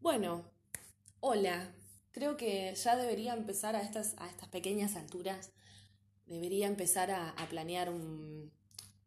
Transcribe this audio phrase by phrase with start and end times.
[0.00, 0.46] Bueno,
[1.20, 1.74] hola.
[2.10, 5.52] Creo que ya debería empezar a estas, a estas pequeñas alturas,
[6.26, 7.92] debería empezar a, planear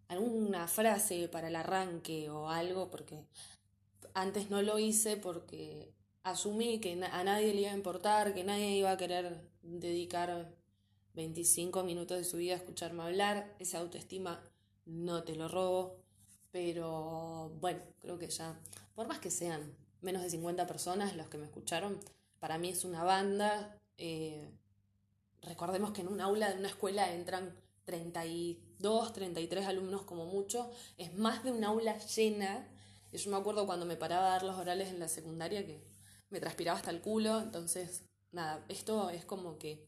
[0.07, 3.25] alguna frase para el arranque o algo, porque
[4.13, 8.77] antes no lo hice porque asumí que a nadie le iba a importar, que nadie
[8.77, 10.53] iba a querer dedicar
[11.15, 13.55] 25 minutos de su vida a escucharme hablar.
[13.57, 14.43] Esa autoestima
[14.85, 15.97] no te lo robo,
[16.51, 18.59] pero bueno, creo que ya,
[18.93, 21.99] por más que sean menos de 50 personas los que me escucharon.
[22.39, 23.77] Para mí es una banda.
[23.97, 24.51] Eh,
[25.41, 27.55] recordemos que en un aula de una escuela entran
[27.85, 30.69] 32, 33 alumnos como mucho.
[30.97, 32.67] Es más de un aula llena.
[33.11, 35.83] Yo me acuerdo cuando me paraba a dar los orales en la secundaria que
[36.29, 37.39] me transpiraba hasta el culo.
[37.39, 39.87] Entonces, nada, esto es como que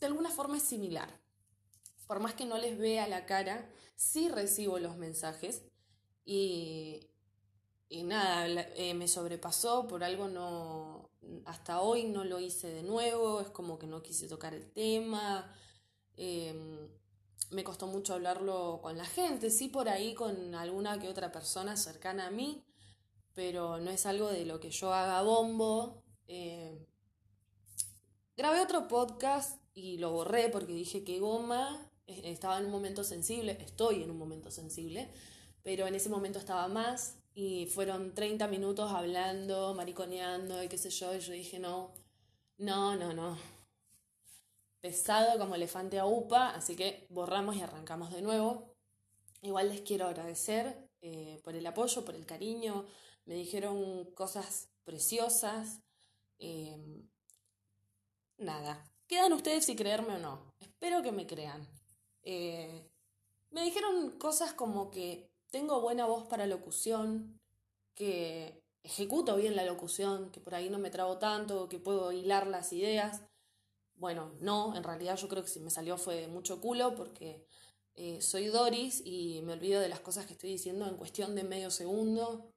[0.00, 1.20] de alguna forma es similar.
[2.06, 5.62] Por más que no les vea la cara, sí recibo los mensajes
[6.24, 7.08] y,
[7.92, 11.10] y nada, eh, me sobrepasó, por algo no,
[11.44, 15.54] hasta hoy no lo hice de nuevo, es como que no quise tocar el tema,
[16.16, 16.88] em,
[17.50, 21.76] me costó mucho hablarlo con la gente, sí por ahí con alguna que otra persona
[21.76, 22.64] cercana a mí,
[23.34, 26.02] pero no es algo de lo que yo haga bombo.
[26.26, 26.86] Em,
[28.38, 33.58] grabé otro podcast y lo borré porque dije que goma, estaba en un momento sensible,
[33.60, 35.10] estoy en un momento sensible,
[35.62, 40.90] pero en ese momento estaba más y fueron 30 minutos hablando, mariconeando y qué sé
[40.90, 41.92] yo, y yo dije, no,
[42.58, 43.38] no, no, no.
[44.80, 48.74] Pesado como elefante a upa, así que borramos y arrancamos de nuevo.
[49.40, 52.84] Igual les quiero agradecer eh, por el apoyo, por el cariño.
[53.24, 55.80] Me dijeron cosas preciosas.
[56.38, 57.08] Em,
[58.38, 60.54] nada, quedan ustedes si creerme o no.
[60.60, 61.66] Espero que me crean.
[62.22, 62.88] Eh,
[63.50, 67.38] me dijeron cosas como que tengo buena voz para locución,
[67.94, 72.46] que ejecuto bien la locución, que por ahí no me trago tanto, que puedo hilar
[72.46, 73.22] las ideas.
[73.94, 77.46] Bueno, no, en realidad yo creo que si me salió fue mucho culo porque
[77.94, 81.44] eh, soy Doris y me olvido de las cosas que estoy diciendo en cuestión de
[81.44, 82.50] medio segundo.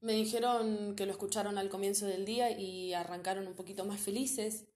[0.00, 4.66] Me dijeron que lo escucharon al comienzo del día y arrancaron un poquito más felices.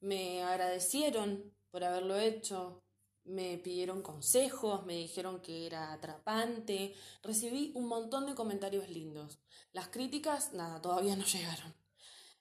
[0.00, 2.82] Me agradecieron por haberlo hecho
[3.24, 9.38] me pidieron consejos, me dijeron que era atrapante, recibí un montón de comentarios lindos.
[9.72, 11.74] Las críticas, nada, todavía no llegaron.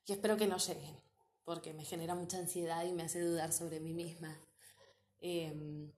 [0.05, 0.99] Y espero que no lleguen,
[1.43, 4.39] porque me genera mucha ansiedad y me hace dudar sobre mí misma.
[5.21, 5.91] Em,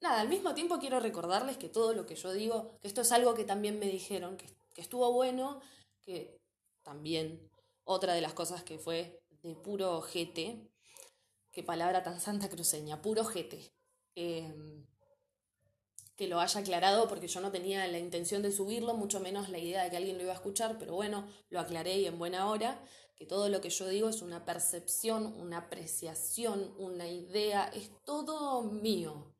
[0.00, 3.10] nada, al mismo tiempo quiero recordarles que todo lo que yo digo, que esto es
[3.12, 5.60] algo que también me dijeron, que, que estuvo bueno,
[6.02, 6.38] que
[6.82, 7.50] también
[7.84, 10.70] otra de las cosas que fue de puro ojete,
[11.56, 13.72] qué palabra tan santa cruceña, puro jete.
[14.14, 14.86] Em,
[16.14, 19.58] que lo haya aclarado porque yo no tenía la intención de subirlo, mucho menos la
[19.58, 22.50] idea de que alguien lo iba a escuchar, pero bueno, lo aclaré y en buena
[22.50, 22.78] hora,
[23.14, 28.62] que todo lo que yo digo es una percepción, una apreciación, una idea, es todo
[28.62, 29.34] mío.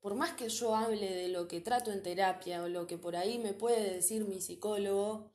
[0.00, 3.16] Por más que yo hable de lo que trato en terapia o lo que por
[3.16, 5.32] ahí me puede decir mi psicólogo,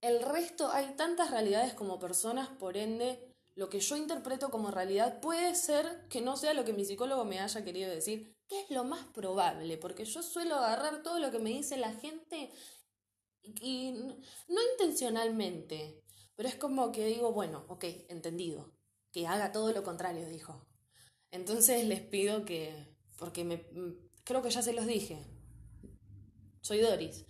[0.00, 5.20] el resto hay tantas realidades como personas, por ende, lo que yo interpreto como realidad
[5.20, 8.70] puede ser que no sea lo que mi psicólogo me haya querido decir, que es
[8.70, 12.50] lo más probable, porque yo suelo agarrar todo lo que me dice la gente
[13.42, 13.92] y
[14.48, 16.02] no intencionalmente,
[16.36, 18.72] pero es como que digo, bueno, ok, entendido,
[19.10, 20.66] que haga todo lo contrario, dijo.
[21.30, 23.64] Entonces les pido que, porque me,
[24.24, 25.26] creo que ya se los dije,
[26.60, 27.26] soy Doris,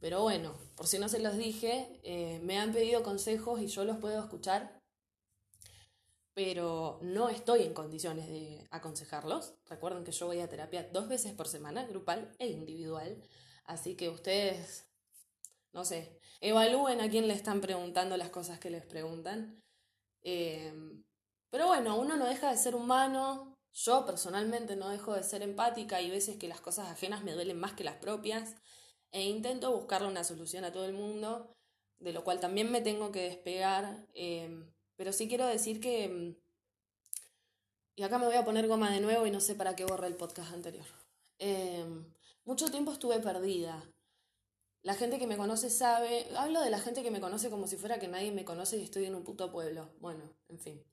[0.00, 3.84] pero bueno, por si no se los dije, eh, me han pedido consejos y yo
[3.84, 4.75] los puedo escuchar
[6.36, 9.54] pero no estoy en condiciones de aconsejarlos.
[9.70, 13.22] Recuerden que yo voy a terapia dos veces por semana, grupal e individual.
[13.64, 14.86] Así que ustedes,
[15.72, 19.62] no sé, evalúen a quién le están preguntando las cosas que les preguntan.
[20.22, 21.04] Em,
[21.48, 23.56] pero bueno, uno no deja de ser humano.
[23.72, 27.58] Yo personalmente no dejo de ser empática y veces que las cosas ajenas me duelen
[27.58, 28.56] más que las propias.
[29.10, 31.56] E intento buscarle una solución a todo el mundo,
[31.98, 34.06] de lo cual también me tengo que despegar.
[34.12, 36.08] Em, pero sí quiero decir que...
[36.08, 36.36] Mm,
[37.96, 40.06] y acá me voy a poner goma de nuevo y no sé para qué borré
[40.06, 40.84] el podcast anterior.
[41.38, 42.04] Em,
[42.44, 43.82] mucho tiempo estuve perdida.
[44.82, 47.76] La gente que me conoce sabe, hablo de la gente que me conoce como si
[47.76, 49.90] fuera que nadie me conoce y estoy en un puto pueblo.
[50.00, 50.84] Bueno, en fin.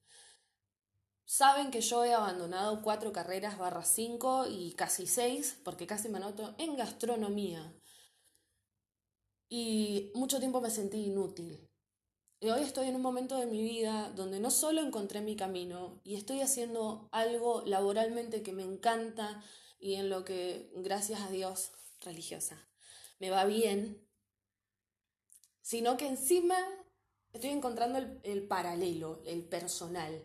[1.26, 6.18] Saben que yo he abandonado cuatro carreras barra cinco y casi seis, porque casi me
[6.18, 7.74] anoto en gastronomía.
[9.50, 11.70] Y mucho tiempo me sentí inútil.
[12.51, 16.16] Hoy estoy en un momento de mi vida donde no solo encontré mi camino y
[16.16, 19.42] estoy haciendo algo laboralmente que me encanta
[19.80, 22.68] y en lo que, gracias a Dios, religiosa,
[23.19, 24.06] me va bien,
[25.62, 26.57] sino que encima
[27.31, 30.22] estoy encontrando el, paralelo, el personal.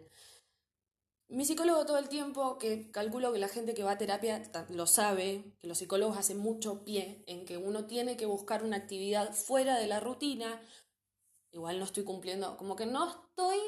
[1.29, 4.89] Mi psicólogo todo el tiempo, que calculo que la gente que va a terapia lo
[4.89, 9.33] sabe, que los psicólogos hacen mucho pie en que uno tiene que buscar una actividad
[9.35, 10.61] fuera de la rutina.
[11.53, 13.59] Igual no estoy cumpliendo, como que no estoy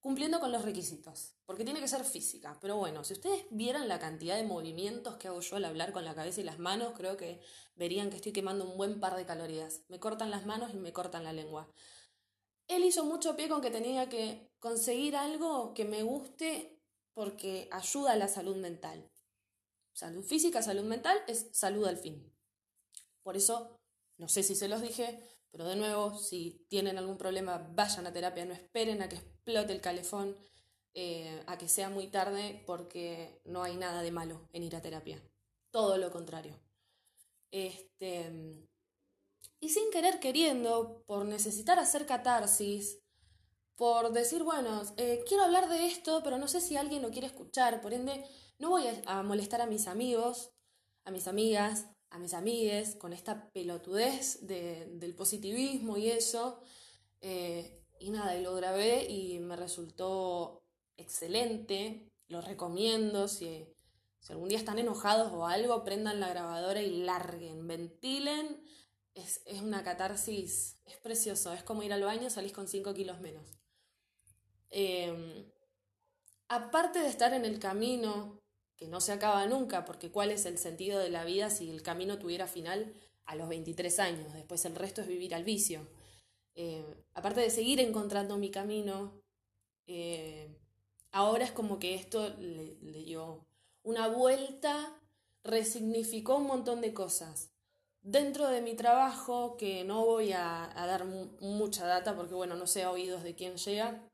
[0.00, 2.58] cumpliendo con los requisitos, porque tiene que ser física.
[2.60, 6.04] Pero bueno, si ustedes vieran la cantidad de movimientos que hago yo al hablar con
[6.04, 7.40] la cabeza y las manos, creo que
[7.74, 9.82] verían que estoy quemando un buen par de calorías.
[9.88, 11.70] Me cortan las manos y me cortan la lengua.
[12.68, 16.80] Él hizo mucho pie con que tenía que conseguir algo que me guste
[17.14, 19.10] porque ayuda a la salud mental.
[19.92, 22.32] Salud física, salud mental es salud al fin.
[23.22, 23.80] Por eso,
[24.18, 25.20] no sé si se los dije,
[25.50, 29.72] pero de nuevo, si tienen algún problema, vayan a terapia, no esperen a que explote
[29.72, 30.36] el calefón,
[30.94, 34.82] eh, a que sea muy tarde, porque no hay nada de malo en ir a
[34.82, 35.22] terapia.
[35.70, 36.58] Todo lo contrario.
[37.50, 38.66] Este,
[39.60, 42.98] y sin querer queriendo, por necesitar hacer catarsis,
[43.76, 47.26] por decir, bueno, eh, quiero hablar de esto, pero no sé si alguien lo quiere
[47.26, 48.24] escuchar, por ende,
[48.58, 50.52] no voy a, molestar a mis amigos,
[51.04, 56.60] a mis amigas, a mis amigues, con esta pelotudez del positivismo y eso.
[57.20, 60.62] Eh, y nada, y lo grabé y me resultó
[60.96, 63.66] excelente, lo recomiendo, si,
[64.20, 68.62] si algún día están enojados o algo, prendan la grabadora y larguen, ventilen.
[69.14, 73.20] Es, es una catarsis, es precioso, es como ir al baño, salís con 5 kilos
[73.20, 73.60] menos.
[74.70, 75.50] Em,
[76.48, 78.39] aparte de estar en el camino,
[78.80, 81.82] que no se acaba nunca, porque cuál es el sentido de la vida si el
[81.82, 82.94] camino tuviera final
[83.26, 85.86] a los 23 años, después el resto es vivir al vicio.
[86.54, 89.12] Em, aparte de seguir encontrando mi camino,
[89.86, 90.48] eh,
[91.12, 92.74] ahora es como que esto le,
[93.04, 93.46] dio
[93.82, 94.98] una vuelta,
[95.44, 97.50] resignificó un montón de cosas.
[98.00, 102.66] Dentro de mi trabajo, que no voy a, a dar mucha data porque, bueno, no
[102.66, 104.09] sé a oídos de quién llega,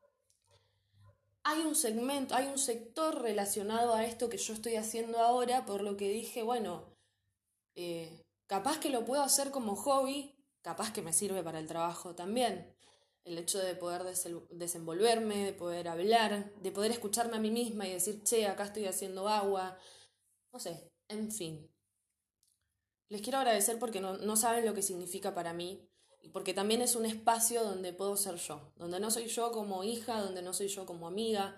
[1.49, 5.81] hay un segmento, hay un sector relacionado a esto que yo estoy haciendo ahora, por
[5.81, 6.83] lo que dije, bueno,
[7.77, 12.17] eh, capaz que lo puedo hacer como hobby, capaz que me sirve para el trabajo
[12.17, 12.75] también.
[13.23, 14.03] El hecho de poder
[14.51, 18.87] desenvolverme, de poder hablar, de poder escucharme a mí misma y decir, che, acá estoy
[18.87, 19.79] haciendo agua.
[20.53, 21.71] No sé, en fin.
[23.09, 25.86] Les quiero agradecer porque no, no saben lo que significa para mí
[26.33, 30.21] porque también es un espacio donde puedo ser yo, donde no soy yo como hija,
[30.21, 31.57] donde no soy yo como amiga,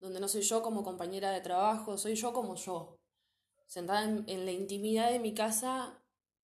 [0.00, 2.98] donde no soy yo como compañera de trabajo, soy yo como yo,
[3.66, 6.02] sentada en, la intimidad de mi casa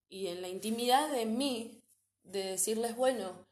[0.09, 1.83] y en la intimidad de mí,
[2.23, 3.47] de decirles, bueno,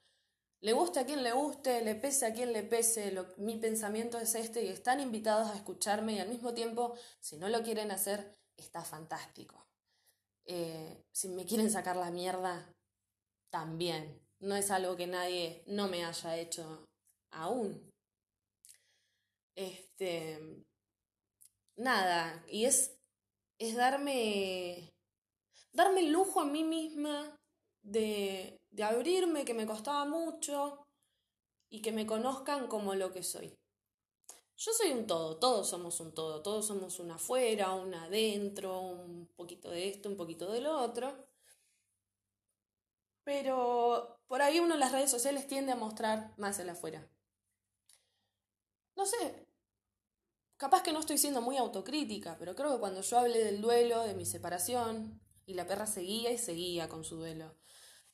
[0.60, 4.34] le guste a quien le guste, le pese a quien le pese, mi pensamiento es
[4.34, 8.38] este y están invitados a escucharme y al mismo tiempo, si no lo quieren hacer,
[8.56, 9.66] está fantástico.
[10.44, 12.72] Eh, si me quieren sacar la mierda,
[13.50, 14.20] también.
[14.40, 16.84] No es algo que nadie no me haya hecho
[17.30, 17.90] aún.
[19.54, 20.64] Este.
[21.76, 22.96] Nada, y es,
[23.58, 24.90] es darme.
[25.72, 27.36] darme el lujo a mí misma
[27.82, 30.86] de, de abrirme, que me costaba mucho,
[31.70, 33.54] y que me conozcan como lo que soy.
[34.58, 39.28] Yo soy un todo, todos somos un todo, todos somos una afuera, una adentro, un
[39.36, 41.14] poquito de esto, un poquito de lo otro.
[43.26, 47.10] Pero por ahí uno en las redes sociales tiende a mostrar más el afuera.
[48.94, 49.48] No sé,
[50.56, 54.04] capaz que no estoy siendo muy autocrítica, pero creo que cuando yo hablé del duelo,
[54.04, 57.56] de mi separación, y la perra seguía y seguía con su duelo,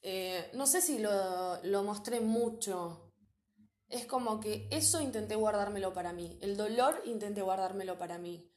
[0.00, 3.12] eh, no sé si lo, lo mostré mucho.
[3.90, 8.50] Es como que eso intenté guardármelo para mí, el dolor intenté guardármelo para mí.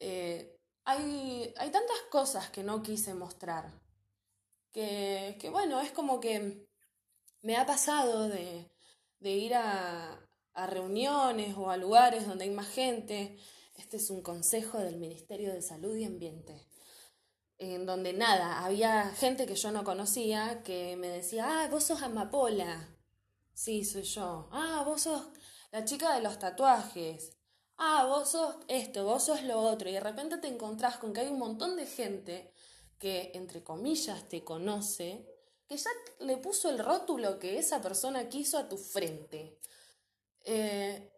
[0.00, 3.87] Eh, hay, hay tantas cosas que no quise mostrar
[4.72, 6.66] que, bueno, es como que
[7.42, 8.70] me ha pasado de,
[9.20, 13.36] ir a, reuniones o a lugares donde hay más gente.
[13.76, 16.68] Este es un consejo del Ministerio de Salud y Ambiente
[17.58, 22.02] en donde nada, había gente que yo no conocía que me decía, ah, vos sos
[22.02, 22.88] amapola.
[23.52, 24.48] Sí, soy yo.
[24.52, 25.26] Ah, vos sos
[25.72, 27.36] la chica de los tatuajes.
[27.76, 29.88] Ah, vos sos esto, vos sos lo otro.
[29.88, 32.52] Y de repente te encontrás con que hay un montón de gente
[32.98, 35.24] que, entre comillas, te conoce,
[35.66, 35.90] que ya
[36.20, 39.58] le puso el rótulo que esa persona quiso a tu frente.
[40.44, 41.10] Eh,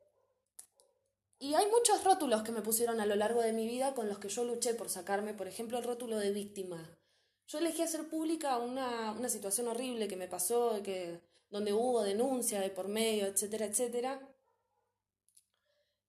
[1.38, 4.18] y hay muchos rótulos que me pusieron a lo largo de mi vida con los
[4.18, 6.99] que yo luché por sacarme, por ejemplo, el rótulo de víctima.
[7.46, 12.60] Yo elegí hacer pública una, una situación horrible que me pasó, que, donde hubo denuncia
[12.60, 14.20] de por medio, etcétera, etcétera.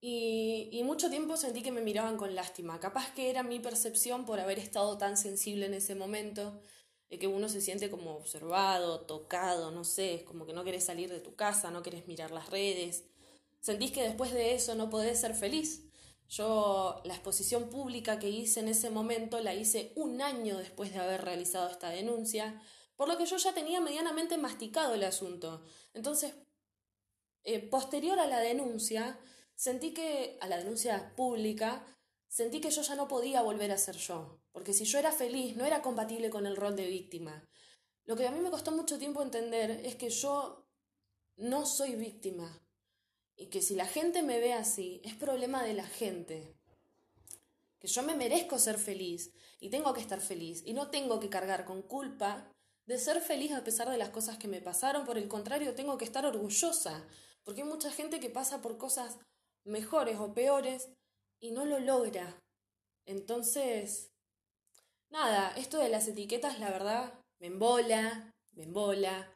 [0.04, 2.80] Y, mucho tiempo sentí que me miraban con lástima.
[2.80, 6.60] Capaz que era mi percepción por haber estado tan sensible en ese momento.
[7.10, 11.10] de que uno se siente como observado, tocado, no sé, como que no querés salir
[11.10, 13.04] de tu casa, no querés mirar las redes,
[13.60, 15.84] sentís que después de eso no podés ser feliz.
[16.30, 21.00] Yo la exposición pública que hice en ese momento la hice un año después de
[21.00, 22.62] haber realizado esta denuncia,
[22.96, 25.66] por lo que yo ya tenía medianamente masticado el asunto.
[25.94, 26.34] Entonces,
[27.44, 29.20] eh, posterior a la denuncia,
[29.62, 31.86] sentí que, a la denuncia pública,
[32.28, 35.56] sentí que yo ya no podía volver a ser yo, porque si yo era feliz
[35.56, 37.48] no era compatible con el rol de víctima.
[38.06, 40.66] Lo que a mí me costó mucho tiempo entender es que yo
[41.38, 42.60] no soy víctima
[43.36, 46.56] y que si la gente me ve así es problema de la gente.
[47.78, 51.30] Que yo me merezco ser feliz y tengo que estar feliz y no tengo que
[51.30, 52.52] cargar con culpa
[52.88, 56.00] de ser feliz a pesar de las cosas que me pasaron, por el contrario, tengo
[56.00, 57.06] que estar orgullosa,
[57.44, 59.20] porque hay mucha gente que pasa por cosas
[59.64, 60.90] mejores o peores
[61.40, 62.42] y no lo logra.
[63.06, 64.12] Entonces,
[65.10, 69.34] nada, esto de las etiquetas, la verdad, me embola, me embola.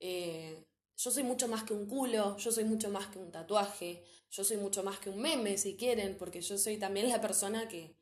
[0.00, 4.02] Eh, yo soy mucho más que un culo, yo soy mucho más que un tatuaje,
[4.30, 7.68] yo soy mucho más que un meme, si quieren, porque yo soy también la persona
[7.68, 7.94] que,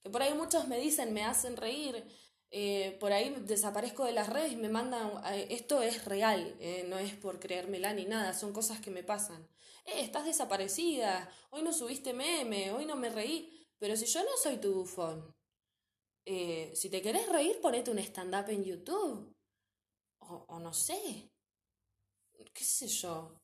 [0.00, 2.04] que por ahí muchos me dicen, me hacen reír,
[2.52, 6.56] eh, por ahí desaparezco de las redes y me mandan, eh, esto es real,
[6.86, 9.48] no es por creérmela ni nada, son cosas que me pasan
[9.84, 14.36] eh, estás desaparecida, hoy no subiste meme, hoy no me reí, pero si yo no
[14.40, 15.34] soy tu bufón,
[16.24, 19.34] eh, si te querés reír, ponete un stand-up en YouTube,
[20.20, 21.30] o, no sé,
[22.54, 23.40] qué sé yo.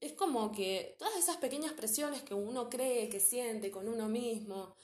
[0.00, 4.74] Es como que todas esas pequeñas presiones que uno cree, que siente con uno mismo,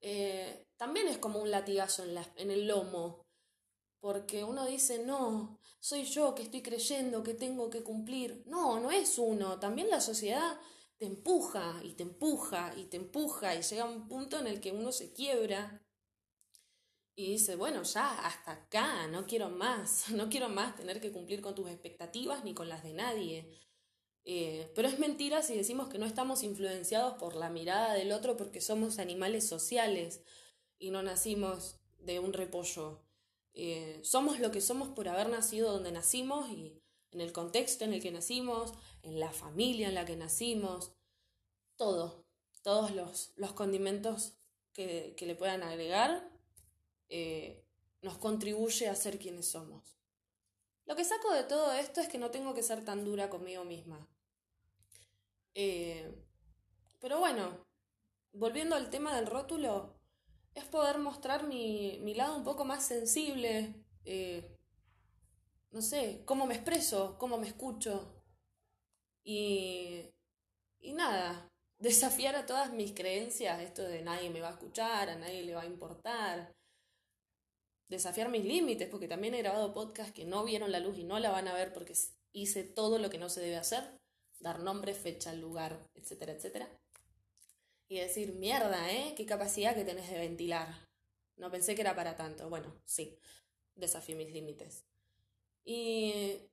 [0.00, 3.28] eh, también es como un latigazo en, la, en el lomo
[4.00, 8.44] porque uno dice, no, soy yo que estoy creyendo que tengo que cumplir.
[8.46, 10.58] No, no es uno, también la sociedad
[10.96, 14.72] te empuja y te empuja y te empuja y llega un punto en el que
[14.72, 15.82] uno se quiebra
[17.16, 21.40] y dice, bueno, ya, hasta acá, no quiero más, no quiero más tener que cumplir
[21.40, 23.58] con tus expectativas ni con las de nadie.
[24.24, 28.36] Eh, pero es mentira si decimos que no estamos influenciados por la mirada del otro
[28.36, 30.20] porque somos animales sociales
[30.78, 33.02] y no nacimos de un repollo.
[33.54, 36.80] Eh, somos lo que somos por haber nacido donde nacimos y
[37.10, 40.92] en el contexto en el que nacimos, en la familia en la que nacimos,
[41.76, 42.24] todo,
[42.62, 44.34] todos los, los condimentos
[44.72, 46.30] que, que, le puedan agregar
[47.08, 47.64] eh,
[48.02, 49.98] nos contribuye a ser quienes somos.
[50.84, 53.64] Lo que saco de todo esto es que no tengo que ser tan dura conmigo
[53.64, 54.08] misma.
[55.54, 56.14] Eh,
[57.00, 57.66] pero bueno,
[58.32, 59.97] volviendo al tema del rótulo,
[60.58, 63.74] es poder mostrar mi, mi lado un poco más sensible,
[64.04, 64.56] eh,
[65.70, 68.22] no sé, cómo me expreso, cómo me escucho.
[69.24, 70.10] Y,
[70.80, 75.16] y nada, desafiar a todas mis creencias, esto de nadie me va a escuchar, a
[75.16, 76.52] nadie le va a importar.
[77.88, 81.18] Desafiar mis límites, porque también he grabado podcasts que no vieron la luz y no
[81.18, 81.94] la van a ver porque
[82.32, 83.98] hice todo lo que no se debe hacer,
[84.40, 86.68] dar nombre, fecha, lugar, etcétera, etcétera
[87.88, 89.14] y decir, mierda, ¿eh?
[89.16, 90.88] Qué capacidad que tenés de ventilar.
[91.36, 92.48] No pensé que era para tanto.
[92.48, 93.18] Bueno, sí,
[93.74, 94.84] desafié mis límites.
[95.64, 96.50] Y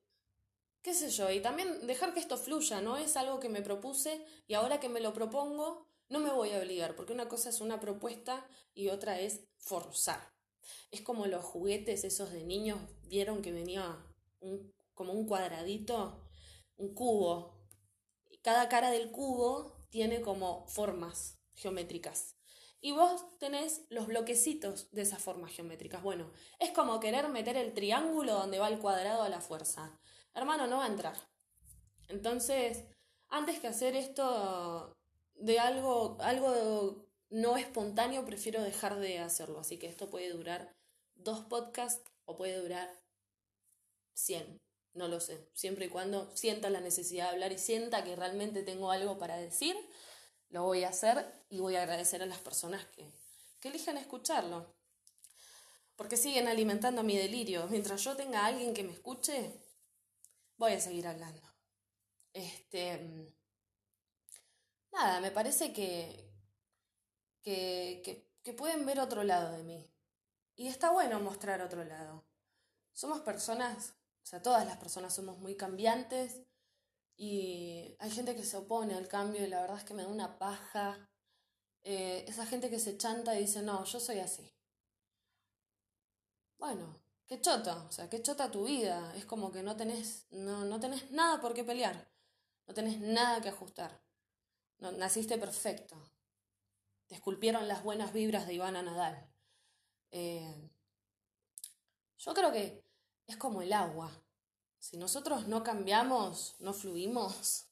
[0.82, 4.24] qué sé yo, y también dejar que esto fluya, no es algo que me propuse
[4.48, 7.60] y ahora que me lo propongo, no me voy a obligar, porque una cosa es
[7.60, 10.34] una propuesta y otra es forzar.
[10.92, 13.98] Es como los juguetes esos de niños, vieron que venía
[14.40, 16.22] un, como un cuadradito,
[16.78, 17.54] un cubo.
[18.44, 22.36] Cada cara del cubo tiene como formas geométricas.
[22.82, 26.04] Y vos tenés los bloquecitos de esas formas geométricas.
[26.04, 29.98] Bueno, es como querer meter el triángulo donde va el cuadrado a la fuerza.
[30.34, 31.16] Hermano, no va a entrar.
[32.10, 32.84] Entonces,
[33.30, 34.98] antes que hacer esto
[35.36, 39.62] de algo, algo no espontáneo, prefiero dejar de hacerlo.
[39.62, 40.76] Así que esto puede durar
[41.16, 42.90] dos podcasts o puede durar
[44.14, 44.60] cien.
[44.96, 45.50] No lo sé.
[45.54, 49.36] Siempre y cuando sienta la necesidad de hablar y sienta que realmente tengo algo para
[49.36, 49.76] decir,
[50.50, 53.06] lo voy a hacer y voy a agradecer a las personas que,
[53.60, 54.74] que elijan escucharlo.
[55.98, 57.68] Porque siguen alimentando mi delirio.
[57.68, 59.52] Mientras yo tenga a alguien que me escuche,
[60.56, 61.42] voy a seguir hablando.
[62.32, 63.34] Este.
[64.94, 66.32] Nada, me parece que,
[67.42, 69.92] que, que, que pueden ver otro lado de mí.
[70.56, 72.26] Y está bueno mostrar otro lado.
[72.94, 73.95] Somos personas
[74.26, 76.42] o sea, todas las personas somos muy cambiantes
[77.18, 80.10] y hay gente que se opone al cambio y la verdad es que me da
[80.10, 81.10] una paja.
[81.84, 84.54] Eh, esa gente que se chanta y dice, no, yo soy así.
[86.58, 89.14] Bueno, qué chota, o sea, qué chota tu vida.
[89.16, 92.08] Es como que no tenés, no, no tenés nada por qué pelear,
[92.68, 94.02] no tenés nada que ajustar.
[94.80, 95.98] No, naciste perfecto.
[97.08, 99.28] Te esculpieron las buenas vibras de Ivana Nadal.
[100.12, 100.70] Eh,
[102.18, 102.84] Yo creo que
[103.28, 104.12] es como el agua.
[104.80, 107.66] Si nosotros no cambiamos, no fluimos,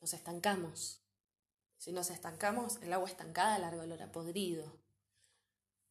[0.00, 1.00] nos estancamos.
[1.76, 4.80] Si nos estancamos, el agua estancada larga olor a podrido.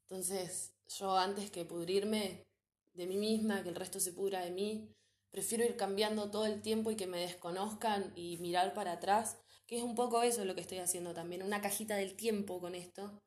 [0.04, 2.46] Entonces, yo antes que pudrirme
[2.94, 4.96] de mí misma, que el resto se pudra de mí,
[5.30, 9.38] prefiero ir cambiando todo el tiempo y que me desconozcan y mirar para atrás,
[9.68, 12.74] que es un poco eso lo que estoy haciendo también, una cajita del tiempo con
[12.74, 13.22] esto,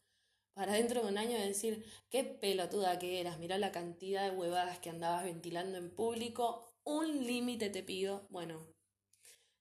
[0.55, 4.79] para dentro de un año decir, qué pelotuda que eras, mirá la cantidad de huevadas
[4.79, 8.67] que andabas ventilando en público, un límite te pido, bueno,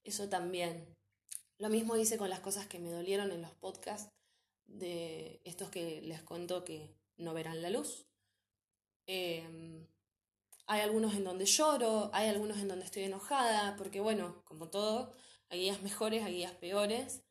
[0.04, 0.96] eso también.
[1.58, 4.12] Lo mismo hice con las cosas que me dolieron en los podcasts
[4.66, 8.08] de estos que les cuento que no verán la luz.
[9.06, 9.88] Em,
[10.66, 15.14] hay algunos en donde lloro, hay algunos en donde estoy enojada, porque bueno, como todo,
[15.50, 17.24] hay días mejores, hay días peores.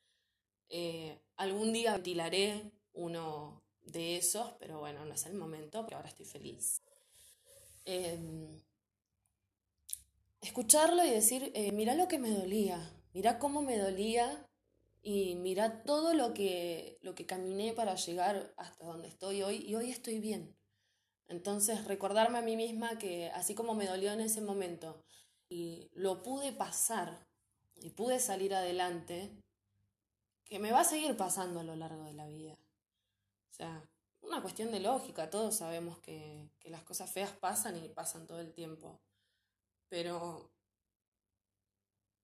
[0.68, 6.08] Eh, algún día ventilaré uno de esos, pero bueno, no es el momento, porque ahora
[6.08, 6.82] estoy feliz.
[7.84, 8.60] Em,
[10.40, 12.78] escucharlo y decir, eh, mira lo que me dolía,
[13.12, 14.46] mira cómo me dolía
[15.02, 19.74] y mira todo lo que, lo que caminé para llegar hasta donde estoy hoy y
[19.74, 20.56] hoy estoy bien.
[21.28, 25.02] Entonces recordarme a mí misma que así como me dolió en ese momento
[25.48, 27.26] y lo pude pasar
[27.76, 29.30] y pude salir adelante,
[30.44, 32.58] que me va a seguir pasando a lo largo de la vida.
[33.60, 33.86] Sea,
[34.22, 38.40] una cuestión de lógica, todos sabemos que, que las cosas feas pasan y pasan todo
[38.40, 38.98] el tiempo,
[39.90, 40.50] pero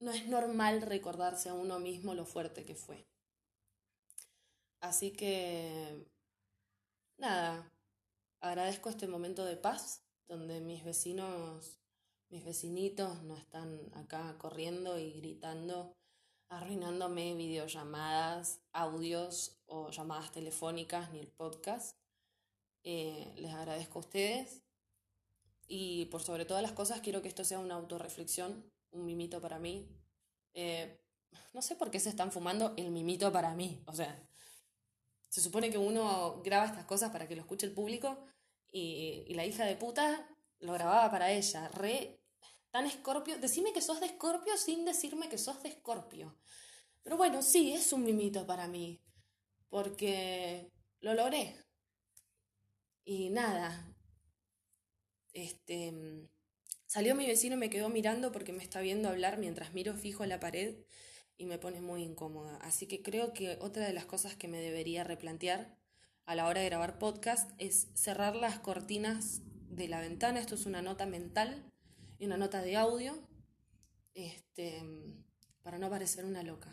[0.00, 3.06] no es normal recordarse a uno mismo lo fuerte que fue.
[4.80, 6.06] Así que,
[7.18, 7.70] nada,
[8.40, 11.82] agradezco este momento de paz donde mis vecinos,
[12.30, 15.94] mis vecinitos no están acá corriendo y gritando,
[16.48, 21.96] arruinándome videollamadas, audios o llamadas telefónicas ni el podcast.
[22.84, 24.62] Eh, les agradezco a ustedes
[25.66, 29.58] y por sobre todas las cosas quiero que esto sea una autorreflexión un mimito para
[29.58, 29.88] mí.
[30.54, 31.00] Eh,
[31.52, 33.82] no sé por qué se están fumando el mimito para mí.
[33.86, 34.28] O sea,
[35.28, 38.18] se supone que uno graba estas cosas para que lo escuche el público
[38.72, 40.28] y, la hija de puta
[40.60, 41.68] lo grababa para ella.
[41.68, 42.20] Re
[42.76, 43.38] tan escorpio.
[43.38, 46.36] Decime que sos de escorpio sin decirme que sos de escorpio.
[47.02, 49.00] Pero bueno, sí, es un mimito para mí.
[49.70, 51.56] Porque lo logré.
[53.06, 53.96] Y nada.
[55.32, 56.28] Este
[56.86, 60.22] Salió mi vecino y me quedó mirando porque me está viendo hablar mientras miro fijo
[60.22, 60.76] a la pared
[61.38, 62.58] y me pone muy incómoda.
[62.58, 65.78] Así que creo que otra de las cosas que me debería replantear
[66.26, 70.40] a la hora de grabar podcast es cerrar las cortinas de la ventana.
[70.40, 71.72] Esto es una nota mental
[72.18, 73.14] y una nota de audio.
[74.14, 74.82] Este,
[75.62, 76.70] para no parecer una loca.